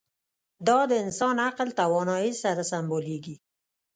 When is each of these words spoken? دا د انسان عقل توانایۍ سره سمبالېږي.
دا 0.67 0.79
د 0.89 0.93
انسان 1.03 1.35
عقل 1.47 1.69
توانایۍ 1.79 2.31
سره 2.43 2.61
سمبالېږي. 2.71 3.35